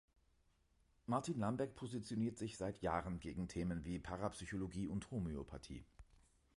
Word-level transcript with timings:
Martin 1.05 1.37
Lambeck 1.37 1.75
positioniert 1.75 2.35
sich 2.39 2.57
seit 2.57 2.81
Jahren 2.81 3.19
gegen 3.19 3.47
Themen 3.47 3.85
wie 3.85 3.99
Parapsychologie 3.99 4.87
und 4.87 5.11
Homöopathie. 5.11 5.85